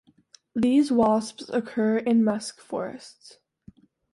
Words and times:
These 0.55 0.91
wasps 0.91 1.47
occur 1.49 1.99
in 1.99 2.23
musk 2.23 2.59
forests. 2.59 3.37